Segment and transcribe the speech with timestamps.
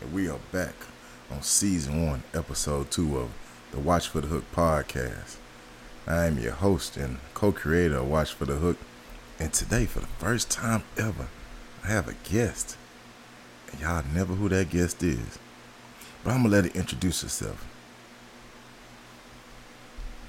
[0.00, 0.74] and we are back
[1.30, 3.30] on season one, episode two of
[3.70, 5.36] the Watch for the Hook podcast.
[6.06, 8.78] I am your host and co-creator of Watch for the Hook,
[9.38, 11.28] and today, for the first time ever,
[11.84, 12.76] I have a guest.
[13.70, 15.38] And y'all never who that guest is,
[16.24, 17.66] but I'm gonna let it introduce herself.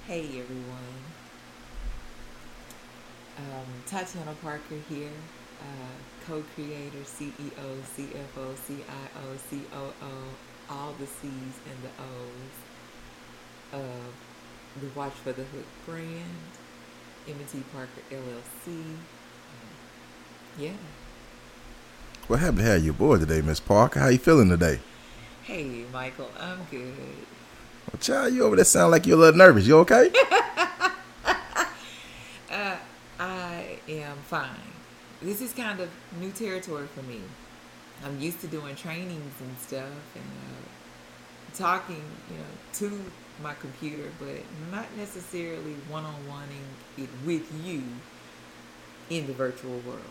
[0.06, 1.02] Hey everyone,
[3.38, 5.10] um, Tatiana Parker here,
[5.62, 10.14] uh, co-creator, CEO, CFO, CIO, COO,
[10.70, 12.58] all the C's and the O's
[13.74, 16.52] of the Watch for the Hook brand,
[17.28, 18.98] M&T Parker LLC.
[20.58, 20.72] Yeah.
[22.28, 24.00] Well, happy to have you aboard today, Miss Parker.
[24.00, 24.80] How you feeling today?
[25.44, 26.94] Hey Michael, I'm good.
[27.92, 29.68] Well, child, you over there sound like you're a little nervous.
[29.68, 30.12] You okay?
[32.52, 32.76] Uh,
[33.18, 34.50] I am fine.
[35.22, 35.90] This is kind of
[36.20, 37.22] new territory for me.
[38.04, 42.02] I'm used to doing trainings and stuff and uh, talking,
[42.32, 43.02] you know, to
[43.44, 44.36] my computer, but
[44.72, 47.84] not necessarily one-on-oneing it with you
[49.12, 50.02] in the virtual world.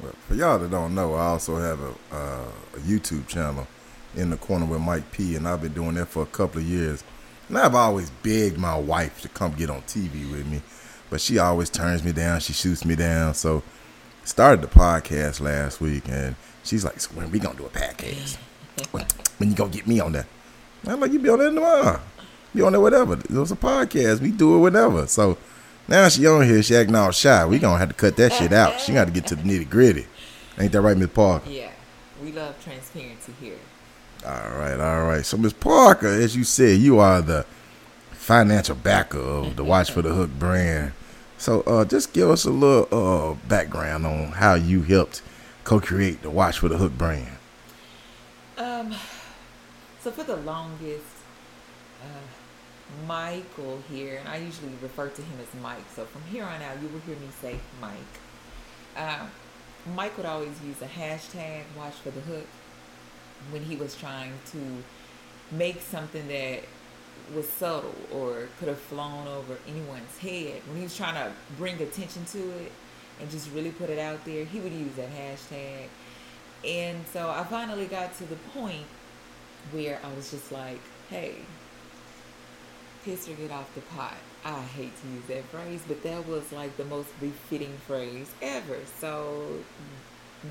[0.00, 3.66] Well, for y'all that don't know, I also have a, uh, a YouTube channel
[4.14, 6.66] in the corner with Mike P, and I've been doing that for a couple of
[6.66, 7.04] years.
[7.48, 10.62] And I've always begged my wife to come get on TV with me,
[11.10, 12.40] but she always turns me down.
[12.40, 13.34] She shoots me down.
[13.34, 13.62] So
[14.26, 18.36] started the podcast last week, and she's like, so "When we gonna do a podcast?
[18.90, 19.06] when,
[19.40, 20.26] you gonna get me on that?"
[20.86, 22.00] I'm like, "You be on there tomorrow.
[22.54, 23.14] Be on there whatever.
[23.14, 24.20] It was a podcast.
[24.20, 25.38] We do it whenever." So
[25.88, 26.62] now she on here.
[26.62, 27.46] She acting all shy.
[27.46, 28.80] We gonna have to cut that shit out.
[28.80, 30.06] She got to get to the nitty gritty.
[30.58, 31.48] Ain't that right, Miss Parker?
[31.48, 31.70] Yeah,
[32.22, 33.58] we love transparency here.
[34.24, 35.24] All right, all right.
[35.24, 37.44] So, Miss Parker, as you said, you are the
[38.12, 40.92] financial backer of the Watch for the Hook brand.
[41.38, 45.22] So, uh, just give us a little uh, background on how you helped
[45.64, 47.36] co-create the Watch for the Hook brand.
[48.56, 48.94] Um,
[50.00, 51.04] so for the longest,
[52.02, 55.84] uh, Michael here, and I usually refer to him as Mike.
[55.94, 57.92] So from here on out, you will hear me say Mike.
[58.96, 59.26] Uh,
[59.94, 62.46] Mike would always use a hashtag Watch for the Hook
[63.50, 64.58] when he was trying to
[65.50, 66.62] make something that
[67.34, 70.62] was subtle or could have flown over anyone's head.
[70.66, 72.72] When he was trying to bring attention to it
[73.20, 75.88] and just really put it out there, he would use that hashtag.
[76.64, 78.86] And so I finally got to the point
[79.72, 81.36] where I was just like, hey,
[83.04, 84.14] piss or get off the pot.
[84.44, 88.78] I hate to use that phrase, but that was like the most befitting phrase ever.
[89.00, 89.46] So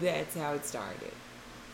[0.02, 1.12] that's how it started.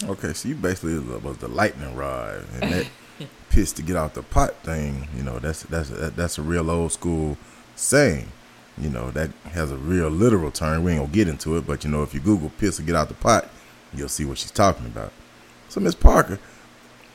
[0.03, 2.87] Okay, so you basically was the lightning rod, and that
[3.49, 5.07] piss to get out the pot thing.
[5.15, 7.37] You know, that's that's that's a real old school
[7.75, 8.27] saying.
[8.77, 10.83] You know, that has a real literal term.
[10.83, 12.95] We ain't gonna get into it, but you know, if you Google piss to get
[12.95, 13.49] out the pot,
[13.93, 15.11] you'll see what she's talking about.
[15.69, 16.39] So, Miss Parker,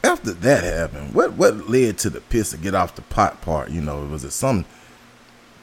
[0.05, 3.71] after that happened, what what led to the piss to get off the pot part?
[3.71, 4.65] You know, was it some?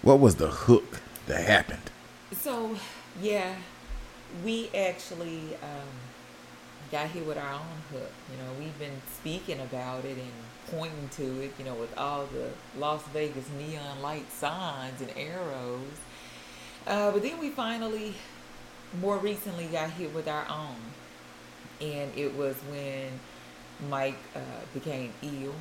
[0.01, 1.90] What was the hook that happened?
[2.34, 2.75] So,
[3.22, 3.55] yeah,
[4.44, 5.88] we actually um,
[6.93, 8.11] got hit with our own hook.
[8.31, 10.31] You know, we've been speaking about it and
[10.67, 12.49] pointing to it, you know, with all the
[12.79, 15.97] Las Vegas neon light signs and arrows.
[16.85, 18.13] Uh, but then we finally,
[19.01, 20.75] more recently, got hit with our own.
[21.81, 23.09] And it was when
[23.89, 24.39] Mike uh,
[24.75, 25.55] became ill.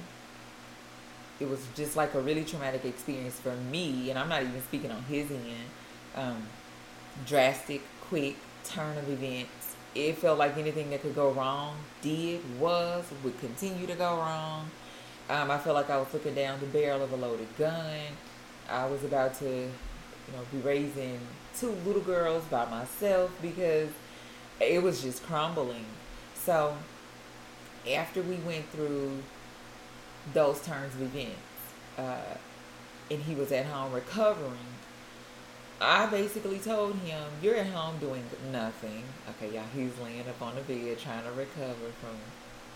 [1.40, 4.90] It was just like a really traumatic experience for me, and I'm not even speaking
[4.90, 5.66] on his end.
[6.14, 6.46] Um,
[7.26, 9.61] drastic, quick turn of events.
[9.94, 14.70] It felt like anything that could go wrong did, was, would continue to go wrong.
[15.28, 18.00] Um, I felt like I was looking down the barrel of a loaded gun.
[18.70, 21.20] I was about to, you know, be raising
[21.58, 23.88] two little girls by myself because
[24.60, 25.84] it was just crumbling.
[26.34, 26.76] So
[27.90, 29.22] after we went through
[30.32, 31.36] those turns of events,
[31.98, 32.36] uh,
[33.10, 34.56] and he was at home recovering,
[35.82, 39.64] I basically told him, "You're at home doing nothing." Okay, y'all.
[39.74, 42.16] He's laying up on the bed trying to recover from,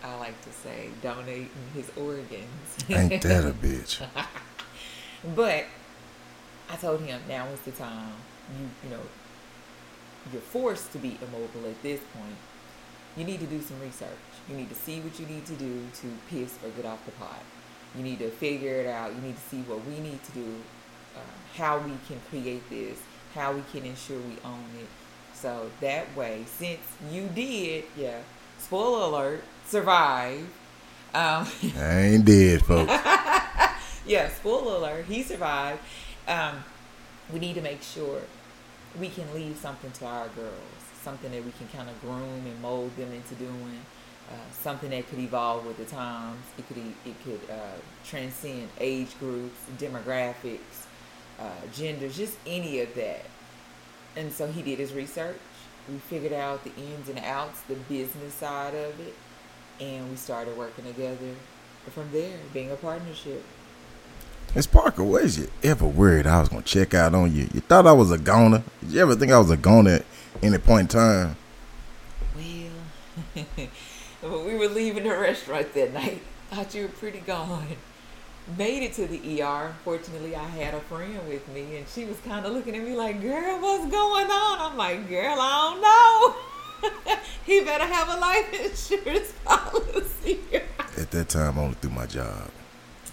[0.03, 2.85] I like to say, donating his organs.
[2.89, 4.05] Ain't that a bitch?
[5.35, 5.65] but
[6.69, 8.13] I told him, "Now is the time.
[8.59, 9.01] You, you know,
[10.31, 12.35] you're forced to be immobile at this point.
[13.15, 14.09] You need to do some research.
[14.49, 17.11] You need to see what you need to do to piss or get off the
[17.13, 17.41] pot.
[17.95, 19.15] You need to figure it out.
[19.15, 20.61] You need to see what we need to do,
[21.17, 22.99] uh, how we can create this,
[23.35, 24.87] how we can ensure we own it.
[25.33, 26.79] So that way, since
[27.11, 28.19] you did, yeah,
[28.59, 30.41] spoiler alert, survive.
[31.13, 31.47] Um,
[31.77, 32.91] I ain't dead, folks.
[34.07, 35.81] yeah, spoiler alert, he survived.
[36.27, 36.63] Um,
[37.33, 38.21] we need to make sure
[38.99, 42.61] we can leave something to our girls, something that we can kind of groom and
[42.61, 43.81] mold them into doing.
[44.29, 46.39] uh, something that could evolve with the times.
[46.57, 50.86] It could it could uh, transcend age groups, demographics,
[51.39, 53.25] uh, genders, just any of that.
[54.15, 55.37] And so he did his research.
[55.89, 59.15] We figured out the ins and outs, the business side of it,
[59.79, 61.33] and we started working together
[61.91, 63.43] from there, being a partnership.
[64.55, 67.47] Miss Parker, was you ever worried I was gonna check out on you?
[67.53, 68.63] You thought I was a goner?
[68.81, 70.05] Did you ever think I was a goner at
[70.41, 71.35] any point in time?
[72.35, 73.45] Well,
[74.21, 77.67] when we were leaving the restaurant that night, thought you were pretty gone.
[78.55, 79.75] Made it to the ER.
[79.83, 82.95] Fortunately, I had a friend with me, and she was kind of looking at me
[82.95, 88.19] like, "Girl, what's going on?" I'm like, "Girl, I don't know." he better have a
[88.19, 90.39] life insurance policy.
[90.97, 92.49] At that time, I only do my job.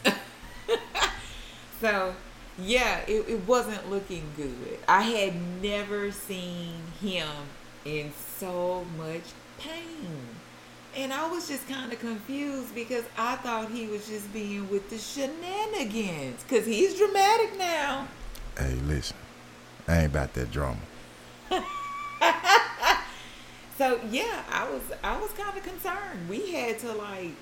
[1.81, 2.15] so,
[2.59, 4.79] yeah, it, it wasn't looking good.
[4.87, 7.29] I had never seen him
[7.85, 9.25] in so much
[9.59, 10.34] pain.
[10.96, 14.91] And I was just kind of confused because I thought he was just being with
[14.91, 16.43] the shenanigans.
[16.44, 18.06] Because he's dramatic now.
[18.56, 19.17] Hey, listen,
[19.88, 20.79] I ain't about that drama.
[23.76, 26.29] so yeah, I was I was kind of concerned.
[26.29, 27.32] We had to like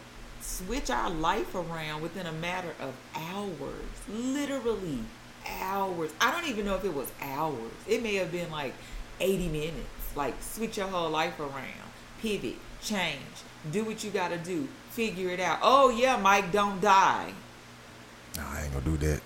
[0.41, 5.01] switch our life around within a matter of hours, literally
[5.61, 6.11] hours.
[6.21, 7.73] I don't even know if it was hours.
[7.87, 8.75] It may have been like
[9.21, 10.17] 80 minutes.
[10.17, 11.91] Like switch your whole life around,
[12.21, 13.21] pivot, change,
[13.71, 15.59] do what you got to do, figure it out.
[15.63, 17.33] Oh yeah, Mike, don't die.
[18.37, 19.21] No, I ain't gonna do that.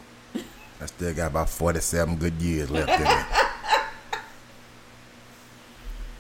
[0.80, 4.20] I still got about 47 good years left in me.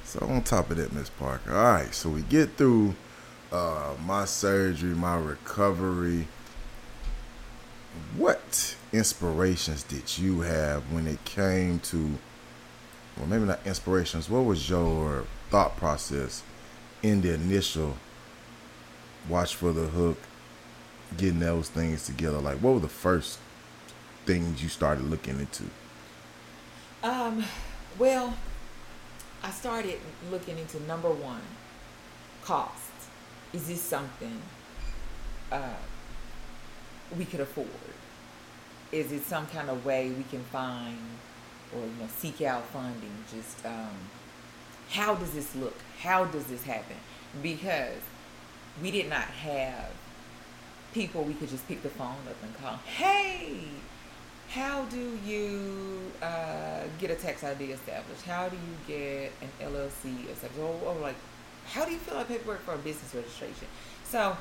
[0.04, 1.54] so on top of that, Miss Parker.
[1.54, 2.94] All right, so we get through
[3.52, 6.26] uh, my surgery, my recovery.
[8.16, 12.18] What inspirations did you have when it came to,
[13.16, 14.30] well, maybe not inspirations.
[14.30, 16.42] What was your thought process
[17.02, 17.96] in the initial
[19.28, 20.18] watch for the hook,
[21.16, 22.38] getting those things together?
[22.38, 23.38] Like, what were the first
[24.24, 25.64] things you started looking into?
[27.02, 27.44] Um,
[27.98, 28.34] well,
[29.42, 29.98] I started
[30.30, 31.42] looking into number one,
[32.42, 32.90] cost.
[33.52, 34.42] Is this something
[35.52, 35.76] uh,
[37.16, 37.68] we could afford?
[38.92, 40.98] Is it some kind of way we can find
[41.74, 43.12] or you know seek out funding?
[43.32, 43.96] Just um,
[44.90, 45.76] how does this look?
[46.00, 46.96] How does this happen?
[47.42, 48.00] Because
[48.82, 49.90] we did not have
[50.92, 52.76] people we could just pick the phone up and call.
[52.86, 53.64] Hey,
[54.48, 58.22] how do you uh, get a tax ID established?
[58.22, 60.60] How do you get an LLC established?
[60.60, 61.16] Or, or like,
[61.66, 63.66] how do you fill out paperwork for a business registration?
[64.04, 64.36] So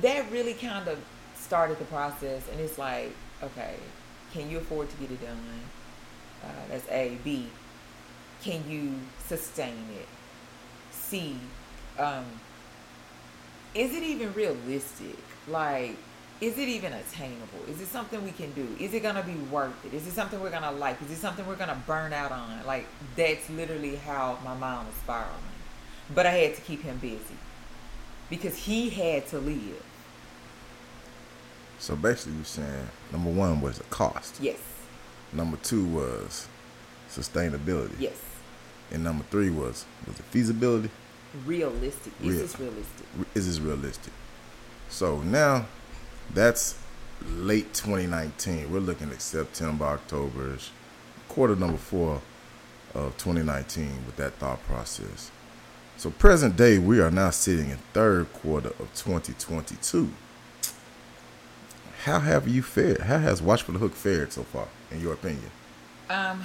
[0.00, 0.98] that really kind of
[1.34, 3.12] started the process, and it's like,
[3.42, 3.74] okay,
[4.32, 5.38] can you afford to get it done?
[6.42, 7.18] Uh, that's A.
[7.24, 7.48] B.
[8.42, 8.94] Can you
[9.26, 10.08] sustain it?
[10.90, 11.36] C.
[11.98, 12.24] Um,
[13.74, 15.16] is it even realistic?
[15.46, 15.96] Like,
[16.40, 17.60] is it even attainable?
[17.68, 18.66] Is it something we can do?
[18.80, 19.94] Is it gonna be worth it?
[19.94, 21.00] Is it something we're gonna like?
[21.02, 22.66] Is it something we're gonna burn out on?
[22.66, 22.86] Like,
[23.16, 25.30] that's literally how my mind was spiraling.
[26.12, 27.36] But I had to keep him busy
[28.28, 29.84] because he had to live.
[31.78, 34.40] So basically, you're saying number one was the cost.
[34.40, 34.58] Yes.
[35.32, 36.48] Number two was
[37.08, 37.94] sustainability.
[37.98, 38.16] Yes.
[38.92, 40.90] And number three was was it feasibility?
[41.46, 42.12] Realistic.
[42.20, 43.06] Is Real- this realistic?
[43.34, 44.12] Is this realistic?
[44.90, 45.66] So now,
[46.34, 46.78] that's
[47.26, 48.70] late 2019.
[48.70, 50.58] We're looking at September, October,
[51.28, 52.20] quarter number four
[52.94, 55.30] of 2019 with that thought process.
[55.96, 60.10] So present day, we are now sitting in third quarter of 2022.
[62.04, 63.02] How have you fared?
[63.02, 65.50] How has Watch for the Hook fared so far, in your opinion?
[66.10, 66.42] Um,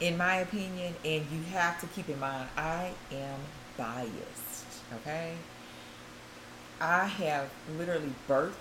[0.00, 3.38] in my opinion, and you have to keep in mind, I am
[3.76, 4.66] biased.
[5.00, 5.34] Okay,
[6.80, 8.52] I have literally birthed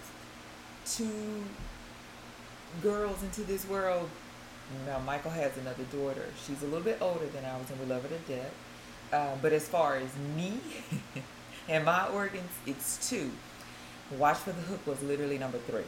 [0.85, 1.43] two
[2.81, 4.09] girls into this world.
[4.87, 6.25] Now, Michael has another daughter.
[6.45, 8.51] She's a little bit older than I was, and we love her to death.
[9.13, 10.59] Uh, but as far as me
[11.69, 13.31] and my organs, it's two.
[14.17, 15.83] Watch for the Hook was literally number three.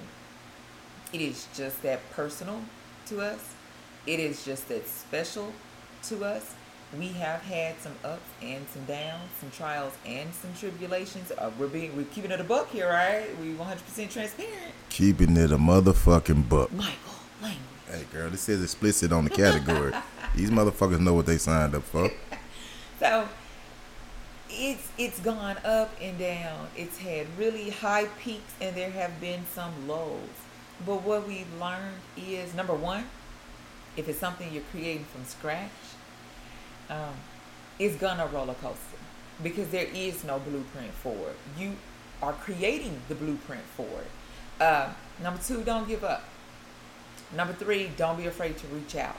[1.14, 2.62] It is just that personal
[3.08, 3.54] to us.
[4.08, 5.52] It is just that special
[6.04, 6.56] to us.
[6.98, 11.34] We have had some ups and some downs, some trials and some tribulations.
[11.38, 13.28] Uh, we're being we're keeping it a book here, right?
[13.42, 14.74] We 100% transparent.
[14.88, 16.72] Keeping it a motherfucking book.
[16.72, 16.96] Michael,
[17.42, 17.62] language.
[17.90, 19.94] Hey, girl, this says explicit on the category.
[20.36, 22.10] These motherfuckers know what they signed up for.
[23.00, 23.30] So
[24.50, 26.68] it's it's gone up and down.
[26.76, 30.18] It's had really high peaks and there have been some lows.
[30.84, 33.06] But what we've learned is number one,
[33.98, 35.70] if it's something you're creating from scratch,
[36.90, 37.14] um,
[37.80, 38.98] it's gonna roller coaster.
[39.44, 41.36] because there is no blueprint for it.
[41.60, 41.74] You
[42.24, 44.62] are creating the blueprint for it.
[44.62, 44.90] Uh,
[45.22, 46.24] number two, don't give up.
[47.36, 49.18] Number three, don't be afraid to reach out.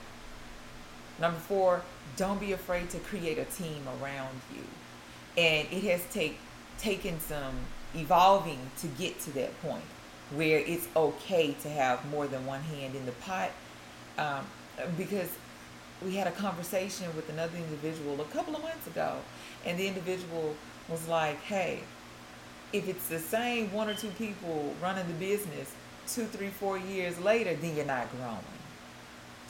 [1.19, 1.83] Number four,
[2.17, 4.63] don't be afraid to create a team around you.
[5.41, 6.37] And it has take,
[6.77, 7.55] taken some
[7.95, 9.83] evolving to get to that point
[10.35, 13.51] where it's okay to have more than one hand in the pot.
[14.17, 14.45] Um,
[14.97, 15.29] because
[16.03, 19.17] we had a conversation with another individual a couple of months ago,
[19.65, 20.55] and the individual
[20.87, 21.81] was like, hey,
[22.71, 25.73] if it's the same one or two people running the business
[26.07, 28.39] two, three, four years later, then you're not growing.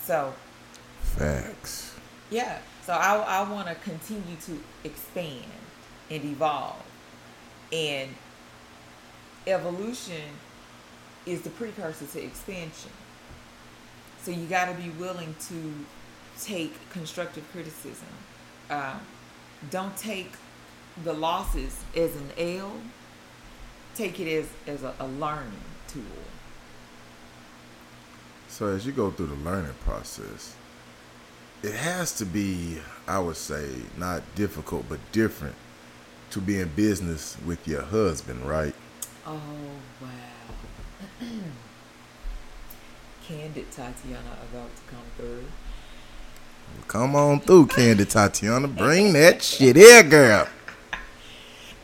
[0.04, 0.34] So,
[1.02, 1.96] facts.
[2.30, 2.60] Yeah.
[2.86, 5.46] So I, I want to continue to expand
[6.10, 6.84] and evolve.
[7.72, 8.10] And
[9.46, 10.24] evolution
[11.26, 12.92] is the precursor to expansion.
[14.30, 15.74] So you got to be willing to
[16.40, 18.06] take constructive criticism.
[18.70, 19.02] Um,
[19.72, 20.34] don't take
[21.04, 22.72] the losses as an L.
[23.96, 26.04] Take it as, as a, a learning tool.
[28.50, 30.56] So as you go through the learning process,
[31.64, 33.68] it has to be, I would say,
[33.98, 35.56] not difficult but different
[36.30, 38.76] to be in business with your husband, right?
[39.26, 39.42] Oh
[40.00, 41.28] wow.
[43.30, 45.44] Candid Tatiana about to come through.
[46.88, 48.68] Come on through, Candid Tatiana.
[48.68, 50.48] Bring that shit here, girl.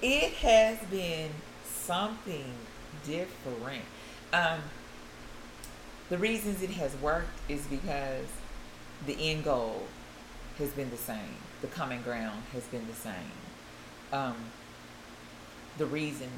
[0.02, 1.30] It has been
[1.64, 2.52] something
[3.06, 3.84] different.
[4.34, 4.60] Um,
[6.10, 8.26] the reasons it has worked is because
[9.06, 9.84] the end goal
[10.58, 11.38] has been the same.
[11.62, 13.32] The common ground has been the same.
[14.12, 14.36] Um,
[15.78, 16.32] the reasons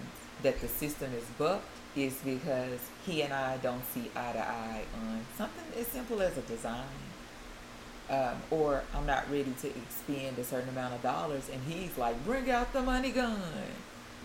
[0.43, 4.83] that the system is bucked is because he and I don't see eye to eye
[5.01, 6.85] on something as simple as a design.
[8.09, 12.23] Um, or I'm not ready to expend a certain amount of dollars, and he's like,
[12.23, 13.41] "Bring out the money gun."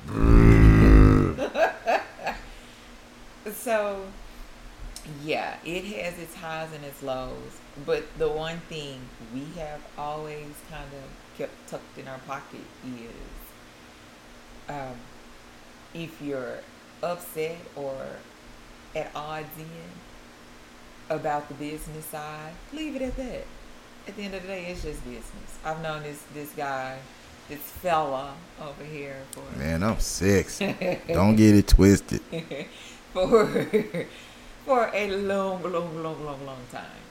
[3.53, 4.05] so,
[5.25, 7.59] yeah, it has its highs and its lows.
[7.85, 9.01] But the one thing
[9.35, 13.11] we have always kind of kept tucked in our pocket is
[14.69, 14.95] um,
[15.95, 16.59] if you're
[17.03, 17.97] upset or
[18.95, 23.45] at odds in about the business side, leave it at that.
[24.09, 25.59] At the end of the day, it's just business.
[25.65, 26.99] I've known this this guy,
[27.49, 29.83] this fella over here for man.
[29.83, 30.59] I'm six.
[31.09, 32.21] Don't get it twisted.
[33.13, 33.47] for
[34.65, 37.03] for a long, long, long, long, long time.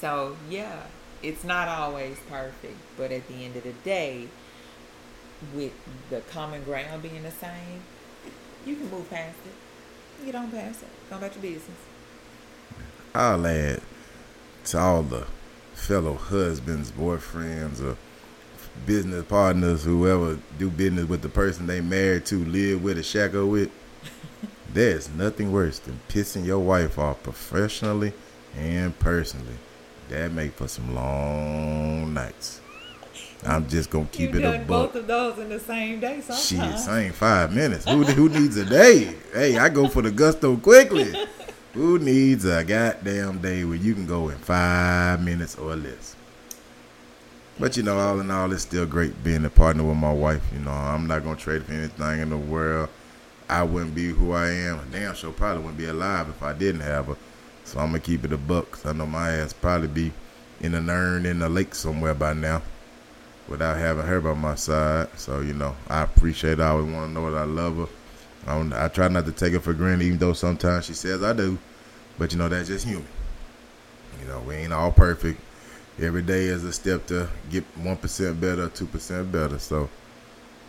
[0.00, 0.82] So yeah,
[1.22, 4.28] it's not always perfect, but at the end of the day,
[5.54, 5.72] with
[6.08, 7.82] the common ground being the same,
[8.66, 10.26] you can move past it.
[10.26, 10.88] You don't pass it.
[11.08, 11.78] Go about your business.
[13.14, 13.80] I'll add
[14.64, 15.26] to all the
[15.74, 17.96] fellow husbands, boyfriends, or
[18.84, 23.48] business partners, whoever do business with the person they married to, live with, or shackle
[23.48, 23.70] with.
[24.72, 28.12] There's nothing worse than pissing your wife off professionally
[28.56, 29.58] and personally.
[30.08, 32.60] That make for some long nights.
[33.44, 36.20] I'm just gonna keep you it a both of those in the same day.
[36.20, 36.74] Sometimes.
[36.74, 37.84] Shit, same five minutes.
[37.84, 39.14] Who who needs a day?
[39.32, 41.14] Hey, I go for the gusto quickly.
[41.72, 46.16] who needs a goddamn day where you can go in five minutes or less?
[47.58, 50.42] But you know, all in all, it's still great being a partner with my wife.
[50.52, 52.88] You know, I'm not gonna trade for anything in the world.
[53.48, 54.80] I wouldn't be who I am.
[54.90, 57.16] Damn sure probably wouldn't be alive if I didn't have her.
[57.64, 58.72] So I'm gonna keep it a buck.
[58.72, 60.12] Cause I know my ass probably be
[60.60, 62.62] in an urn in the lake somewhere by now
[63.48, 65.08] without having her by my side.
[65.16, 66.60] So, you know, I appreciate it.
[66.60, 67.86] I always want to know that I love her.
[68.46, 71.32] I, I try not to take it for granted, even though sometimes she says I
[71.32, 71.58] do.
[72.18, 73.06] But, you know, that's just human.
[74.20, 75.40] You know, we ain't all perfect.
[76.00, 79.58] Every day is a step to get 1% better, 2% better.
[79.58, 79.88] So,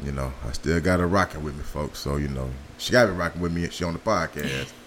[0.03, 1.99] you know, I still got her rocking with me, folks.
[1.99, 3.69] So, you know, she got me rocking with me.
[3.69, 4.71] She on the podcast.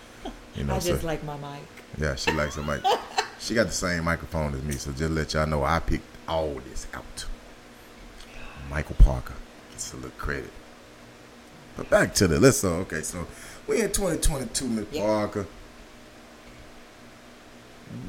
[0.56, 1.62] You know, I just so, like my mic.
[1.96, 2.82] Yeah, she likes her mic.
[3.38, 4.72] she got the same microphone as me.
[4.72, 7.24] So just let y'all know I picked all this out.
[8.70, 9.34] Michael Parker
[9.72, 10.50] gets a little credit.
[11.76, 13.26] But back to the let's so okay, so
[13.66, 15.02] we in 2022, Miss yeah.
[15.02, 15.46] Parker.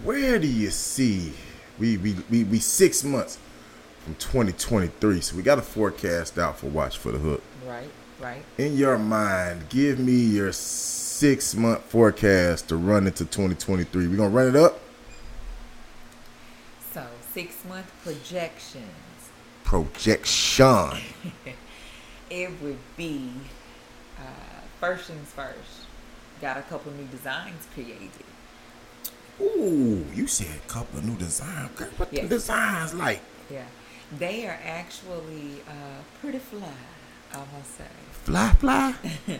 [0.03, 1.33] Where do you see
[1.79, 3.39] we, we we we six months
[4.03, 5.21] from 2023?
[5.21, 7.41] So we got a forecast out for Watch for the Hook.
[7.67, 7.89] Right,
[8.19, 8.43] right.
[8.59, 14.07] In your mind, give me your six month forecast to run into 2023.
[14.07, 14.79] We gonna run it up.
[16.93, 18.83] So six month projection
[19.63, 20.97] projection?
[22.29, 23.31] it would be
[24.19, 24.21] uh,
[24.79, 25.87] first things first.
[26.41, 28.25] Got a couple new designs created.
[29.39, 31.71] Ooh, you said a couple of new designs.
[31.97, 32.23] What yes.
[32.23, 33.21] the designs like?
[33.49, 33.63] Yeah.
[34.17, 36.67] They are actually uh, pretty fly,
[37.31, 37.85] I must say.
[38.23, 39.39] Fly, fly, fly,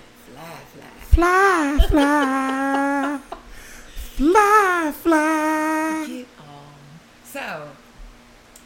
[1.11, 1.77] fly.
[1.79, 3.21] fly, fly,
[4.15, 6.05] fly, fly.
[6.07, 6.73] Get on.
[7.25, 7.67] So,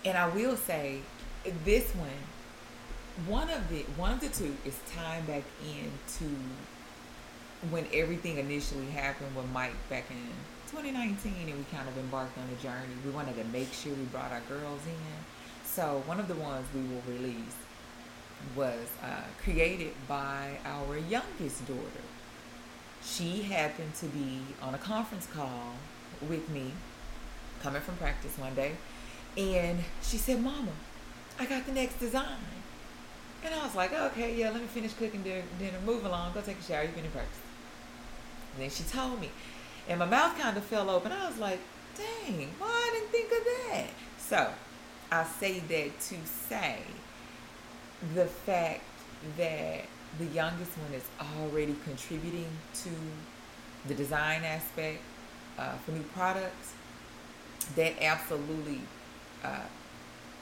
[0.06, 1.00] and I will say,
[1.64, 2.10] this one,
[3.28, 6.34] one of the one of the two is tying back into
[7.70, 10.30] when everything initially happened with Mike back in
[10.72, 12.94] 2019, and we kind of embarked on a journey.
[13.06, 15.26] We wanted to make sure we brought our girls in.
[15.66, 17.56] So one of the ones we will release
[18.56, 22.04] was uh, created by our youngest daughter.
[23.04, 25.74] She happened to be on a conference call
[26.28, 26.72] with me,
[27.62, 28.72] coming from practice one day,
[29.38, 30.72] and she said, "Mama,
[31.40, 32.38] I got the next design."
[33.44, 35.80] And I was like, "Okay, yeah, let me finish cooking dinner.
[35.86, 36.34] Move along.
[36.34, 36.84] Go take a shower.
[36.84, 37.40] You've been practice."
[38.54, 39.30] And then she told me,
[39.88, 41.12] and my mouth kind of fell open.
[41.12, 41.60] I was like,
[41.96, 44.52] "Dang, why I didn't think of that?" So
[45.12, 46.16] I say that to
[46.50, 46.80] say
[48.14, 48.84] the fact
[49.38, 49.82] that
[50.18, 51.04] the youngest one is
[51.40, 52.90] already contributing to
[53.88, 55.02] the design aspect
[55.58, 56.74] uh, for new products,
[57.76, 58.82] that absolutely
[59.44, 59.62] uh,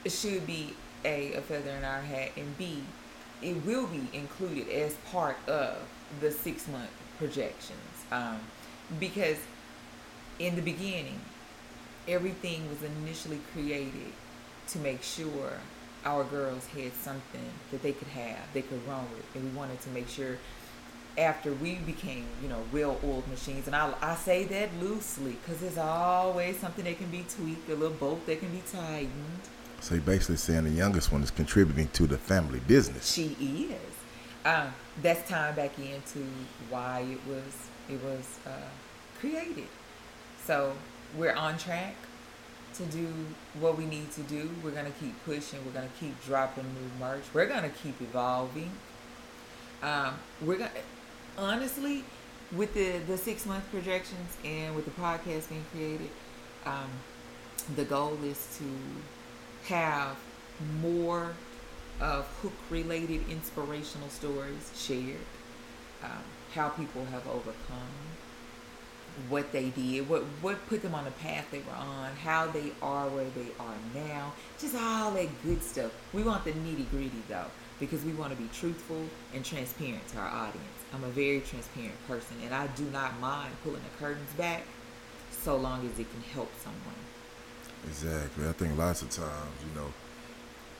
[0.06, 2.82] should be a, a feather in our hat, and B,
[3.42, 5.76] it will be included as part of
[6.20, 7.78] the six month projections.
[8.10, 8.38] Um,
[8.98, 9.38] because
[10.38, 11.20] in the beginning,
[12.08, 14.12] everything was initially created
[14.68, 15.52] to make sure
[16.04, 19.80] our girls had something that they could have, they could run with, and we wanted
[19.82, 20.36] to make sure
[21.16, 25.78] after we became, you know, well-oiled machines, and I, I say that loosely because there's
[25.78, 29.40] always something that can be tweaked, a little bolt that can be tightened.
[29.84, 33.12] So you're basically saying the youngest one is contributing to the family business.
[33.12, 33.36] She
[33.70, 34.46] is.
[34.46, 34.72] Um,
[35.02, 36.24] that's tying back into
[36.70, 38.70] why it was it was uh,
[39.20, 39.66] created.
[40.42, 40.72] So
[41.18, 41.96] we're on track
[42.76, 43.06] to do
[43.60, 44.48] what we need to do.
[44.62, 45.58] We're to keep pushing.
[45.66, 47.24] We're to keep dropping new merch.
[47.34, 48.70] We're to keep evolving.
[49.82, 50.70] Um, we're to,
[51.36, 52.04] honestly,
[52.52, 56.08] with the, the six month projections and with the podcast being created,
[56.64, 56.88] um,
[57.76, 58.64] the goal is to
[59.66, 60.16] have
[60.80, 61.32] more
[62.00, 65.16] of hook related inspirational stories shared,
[66.02, 66.22] um,
[66.54, 67.88] how people have overcome
[69.28, 72.72] what they did, what what put them on the path they were on, how they
[72.82, 75.92] are where they are now, just all that good stuff.
[76.12, 77.46] We want the nitty gritty though,
[77.78, 80.78] because we want to be truthful and transparent to our audience.
[80.92, 84.64] I'm a very transparent person, and I do not mind pulling the curtains back,
[85.30, 86.94] so long as it can help someone.
[87.86, 88.48] Exactly.
[88.48, 89.92] I think lots of times, you know,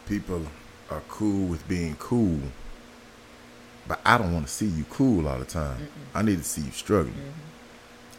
[0.07, 0.43] people
[0.91, 2.41] are cool with being cool,
[3.87, 5.79] but I don't want to see you cool all the time.
[5.79, 5.89] Mm-mm.
[6.15, 7.15] I need to see you struggling.
[7.15, 7.51] Mm-hmm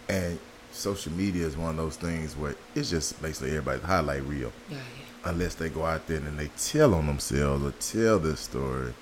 [0.09, 0.39] and
[0.71, 4.51] social media is one of those things where it's just basically everybody's highlight reel.
[4.69, 4.81] Yeah, yeah.
[5.29, 8.93] Unless they go out there and they tell on themselves or tell this story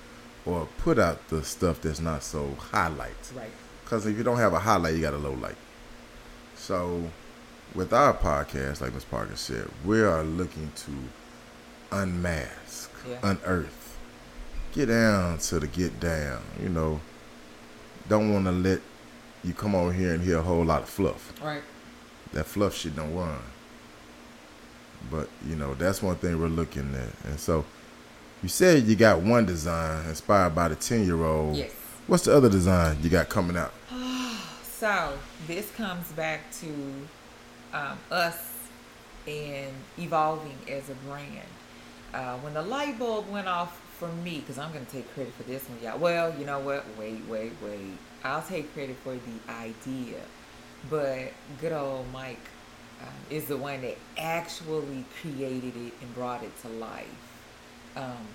[0.46, 3.32] or put out the stuff that's not so highlight.
[3.34, 3.50] Right.
[3.84, 5.56] Because if you don't have a highlight, you got a low light.
[6.56, 7.10] So
[7.74, 9.04] with our podcast, like Ms.
[9.04, 10.92] Parker said, we are looking to
[11.90, 13.18] unmask, yeah.
[13.22, 13.98] unearth,
[14.72, 16.42] get down to the get down.
[16.62, 17.00] You know,
[18.08, 18.80] don't want to let
[19.42, 21.32] you come over here and hear a whole lot of fluff.
[21.42, 21.62] Right.
[22.32, 23.38] That fluff shit don't run.
[25.10, 27.66] But you know that's one thing we're looking at, and so
[28.42, 31.56] you said you got one design inspired by the ten year old.
[31.56, 31.72] Yes.
[32.06, 33.74] What's the other design you got coming out?
[34.62, 35.12] so
[35.46, 36.66] this comes back to
[37.74, 38.52] um, us
[39.26, 41.48] and evolving as a brand.
[42.14, 45.34] Uh, when the light bulb went off for me, because I'm going to take credit
[45.34, 45.98] for this one, y'all.
[45.98, 46.84] Well, you know what?
[46.98, 47.98] Wait, wait, wait.
[48.22, 50.20] I'll take credit for the idea,
[50.88, 52.38] but good old Mike
[53.02, 57.06] um, is the one that actually created it and brought it to life.
[57.96, 58.26] Um,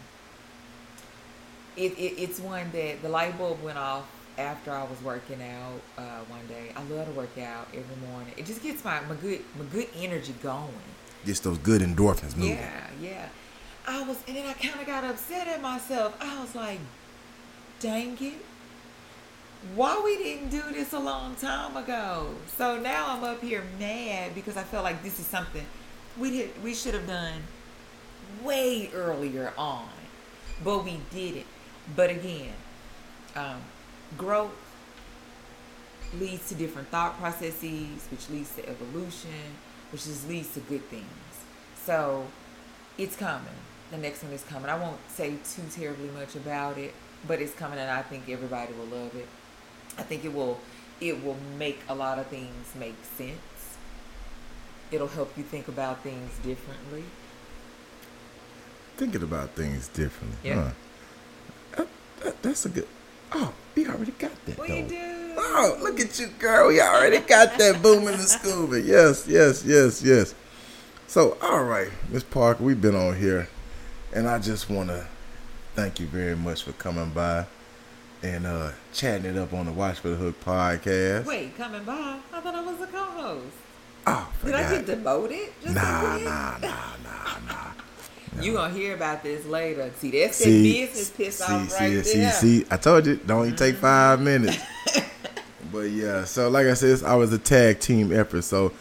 [1.77, 4.05] it, it, it's one that the light bulb went off
[4.39, 6.71] after I was working out uh, one day.
[6.75, 8.33] I love to work out every morning.
[8.37, 10.73] It just gets my, my good my good energy going.
[11.25, 12.57] Gets those good endorphins moving.
[12.57, 13.29] Yeah, yeah.
[13.87, 16.15] I was, and then I kind of got upset at myself.
[16.21, 16.79] I was like,
[17.79, 18.45] dang it
[19.75, 22.29] why we didn't do this a long time ago.
[22.55, 25.65] So now I'm up here mad because I felt like this is something
[26.17, 27.41] we did, we should have done
[28.43, 29.89] way earlier on,
[30.63, 31.45] but we didn't.
[31.95, 32.53] But again,
[33.35, 33.61] um,
[34.17, 34.51] growth
[36.19, 39.55] leads to different thought processes, which leads to evolution,
[39.91, 41.05] which just leads to good things.
[41.85, 42.25] So
[42.97, 43.47] it's coming.
[43.91, 44.69] The next one is coming.
[44.69, 46.93] I won't say too terribly much about it,
[47.27, 49.27] but it's coming, and I think everybody will love it.
[49.97, 50.59] I think it will
[51.01, 53.77] it will make a lot of things make sense.
[54.91, 57.03] It'll help you think about things differently.
[58.97, 60.37] thinking about things differently.
[60.43, 60.55] Yeah.
[60.55, 60.71] Huh?
[61.77, 61.87] That,
[62.23, 62.87] that, that's a good.
[63.33, 64.57] Oh, we already got that.
[64.57, 64.75] What though.
[64.75, 65.33] you do?
[65.37, 66.67] Oh, look at you, girl.
[66.69, 68.81] We already got that booming and scuba.
[68.81, 70.35] Yes, yes, yes, yes.
[71.07, 73.47] So, all right, Miss Parker, we've been on here,
[74.13, 75.07] and I just want to
[75.75, 77.45] thank you very much for coming by
[78.21, 81.25] and uh chatting it up on the Watch for the Hook podcast.
[81.25, 82.17] Wait, coming by?
[82.33, 83.45] I thought I was a co-host.
[84.07, 85.49] oh, Did I get demoted?
[85.63, 86.25] Just Nah, a bit?
[86.25, 86.95] nah, nah,
[87.47, 87.68] nah,
[88.39, 88.45] nah.
[88.45, 89.91] You gonna hear about this later.
[89.97, 92.31] See, that's See, that business piss see, off see, right see, there.
[92.31, 94.57] see, I told you, don't even take five minutes.
[95.71, 98.43] but yeah, so like I said, I was a tag team effort.
[98.43, 98.71] So,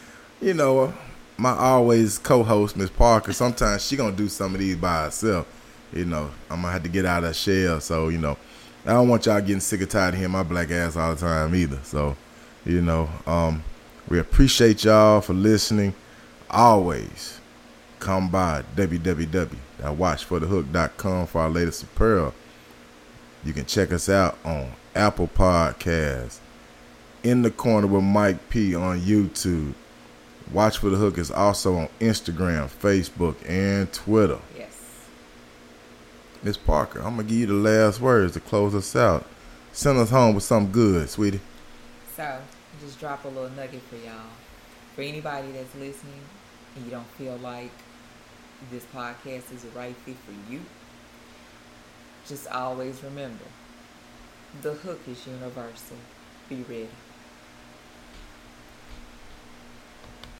[0.40, 0.94] you know,
[1.36, 3.32] my always co-host Miss Parker.
[3.32, 5.46] Sometimes she gonna do some of these by herself.
[5.92, 7.80] You know, I'm gonna have to get out of her shell.
[7.80, 8.36] So you know,
[8.84, 11.20] I don't want y'all getting sick or tired of hearing my black ass all the
[11.20, 11.78] time either.
[11.82, 12.16] So,
[12.64, 13.62] you know, um,
[14.08, 15.94] we appreciate y'all for listening.
[16.50, 17.37] Always
[17.98, 22.32] come by www.watchforthehook.com for our latest apparel.
[23.44, 26.38] You can check us out on Apple Podcasts,
[27.22, 29.74] In the Corner with Mike P on YouTube.
[30.52, 34.38] Watch for the Hook is also on Instagram, Facebook, and Twitter.
[34.56, 34.76] Yes.
[36.42, 39.26] Miss Parker, I'm gonna give you the last words to close us out.
[39.72, 41.40] Send us home with something good, sweetie.
[42.16, 42.40] So,
[42.80, 44.14] just drop a little nugget for y'all.
[44.96, 46.22] For anybody that's listening
[46.74, 47.70] and you don't feel like
[48.70, 50.60] this podcast is the right fit for you,
[52.26, 53.44] just always remember
[54.62, 55.96] the hook is universal.
[56.48, 56.88] Be ready.